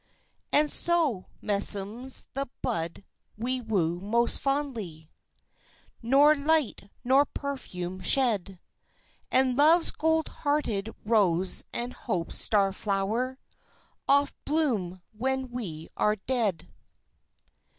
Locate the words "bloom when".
14.43-15.49